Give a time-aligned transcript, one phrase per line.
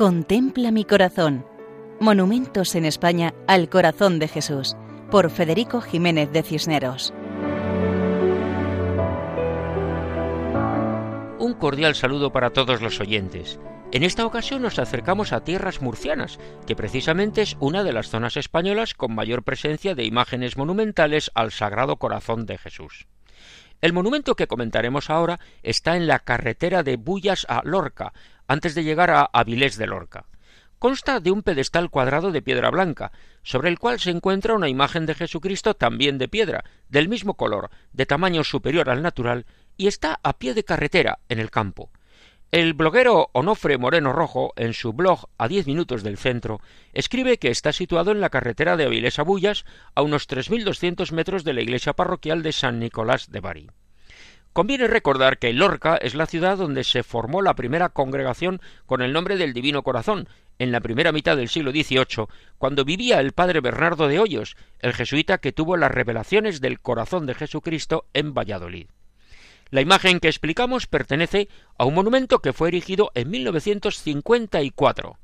[0.00, 1.44] Contempla mi corazón.
[2.00, 4.74] Monumentos en España al corazón de Jesús,
[5.10, 7.12] por Federico Jiménez de Cisneros.
[11.38, 13.60] Un cordial saludo para todos los oyentes.
[13.92, 18.38] En esta ocasión nos acercamos a tierras murcianas, que precisamente es una de las zonas
[18.38, 23.06] españolas con mayor presencia de imágenes monumentales al Sagrado Corazón de Jesús.
[23.80, 28.12] El monumento que comentaremos ahora está en la carretera de Bullas a Lorca,
[28.50, 30.26] antes de llegar a Avilés de Lorca.
[30.80, 33.12] Consta de un pedestal cuadrado de piedra blanca,
[33.44, 37.70] sobre el cual se encuentra una imagen de Jesucristo también de piedra, del mismo color,
[37.92, 39.46] de tamaño superior al natural,
[39.76, 41.92] y está a pie de carretera, en el campo.
[42.50, 46.60] El bloguero Onofre Moreno Rojo, en su blog A diez minutos del centro,
[46.92, 51.44] escribe que está situado en la carretera de Avilés a Bullas, a unos 3.200 metros
[51.44, 53.70] de la iglesia parroquial de San Nicolás de Bari.
[54.52, 59.12] Conviene recordar que Lorca es la ciudad donde se formó la primera congregación con el
[59.12, 62.26] nombre del Divino Corazón, en la primera mitad del siglo XVIII,
[62.58, 67.26] cuando vivía el padre Bernardo de Hoyos, el jesuita que tuvo las revelaciones del corazón
[67.26, 68.88] de Jesucristo en Valladolid.
[69.70, 75.16] La imagen que explicamos pertenece a un monumento que fue erigido en 1954.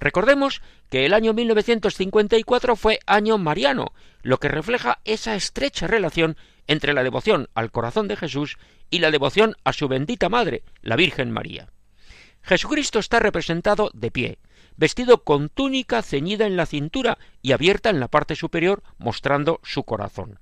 [0.00, 6.92] Recordemos que el año 1954 fue año mariano, lo que refleja esa estrecha relación entre
[6.92, 8.58] la devoción al corazón de Jesús
[8.90, 11.68] y la devoción a su bendita Madre, la Virgen María.
[12.42, 14.38] Jesucristo está representado de pie,
[14.76, 19.84] vestido con túnica ceñida en la cintura y abierta en la parte superior, mostrando su
[19.84, 20.40] corazón.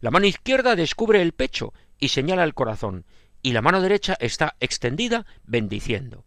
[0.00, 3.04] La mano izquierda descubre el pecho y señala el corazón,
[3.42, 6.24] y la mano derecha está extendida bendiciendo.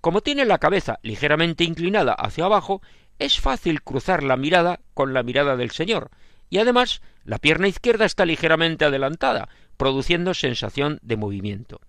[0.00, 2.82] Como tiene la cabeza ligeramente inclinada hacia abajo,
[3.18, 6.10] es fácil cruzar la mirada con la mirada del Señor,
[6.50, 11.80] y además la pierna izquierda está ligeramente adelantada, produciendo sensación de movimiento.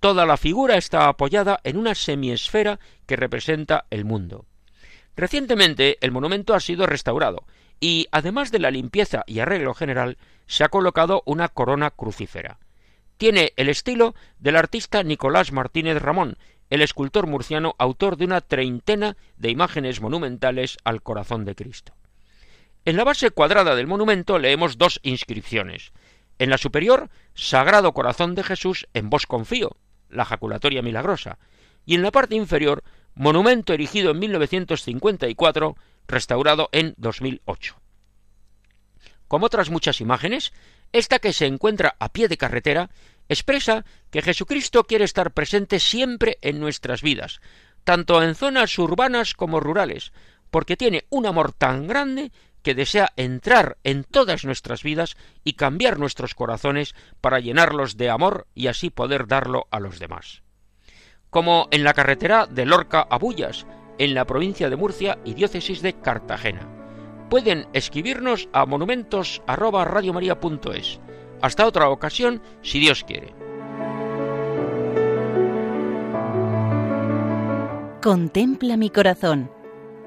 [0.00, 4.46] Toda la figura está apoyada en una semiesfera que representa el mundo.
[5.16, 7.44] Recientemente el monumento ha sido restaurado
[7.80, 10.16] y, además de la limpieza y arreglo general,
[10.46, 12.58] se ha colocado una corona crucífera.
[13.16, 16.38] Tiene el estilo del artista Nicolás Martínez Ramón,
[16.70, 21.97] el escultor murciano autor de una treintena de imágenes monumentales al corazón de Cristo.
[22.88, 25.92] En la base cuadrada del monumento leemos dos inscripciones.
[26.38, 29.76] En la superior, Sagrado Corazón de Jesús en vos confío,
[30.08, 31.38] la jaculatoria milagrosa,
[31.84, 32.82] y en la parte inferior,
[33.14, 37.78] monumento erigido en 1954, restaurado en 2008.
[39.28, 40.54] Como otras muchas imágenes,
[40.90, 42.88] esta que se encuentra a pie de carretera
[43.28, 47.42] expresa que Jesucristo quiere estar presente siempre en nuestras vidas,
[47.84, 50.10] tanto en zonas urbanas como rurales,
[50.50, 52.32] porque tiene un amor tan grande
[52.68, 58.46] que desea entrar en todas nuestras vidas y cambiar nuestros corazones para llenarlos de amor
[58.54, 60.42] y así poder darlo a los demás.
[61.30, 65.80] Como en la carretera de Lorca a Bullas, en la provincia de Murcia y diócesis
[65.80, 66.68] de Cartagena.
[67.30, 71.00] Pueden escribirnos a monumentos@radiomaria.es.
[71.40, 73.32] Hasta otra ocasión, si Dios quiere.
[78.02, 79.56] Contempla mi corazón